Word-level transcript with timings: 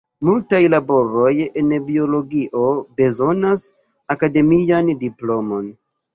Multaj 0.27 0.59
laboroj 0.73 1.33
en 1.61 1.69
biologio 1.89 2.65
bezonas 3.03 3.67
akademian 4.17 4.93
diplomon. 5.07 5.71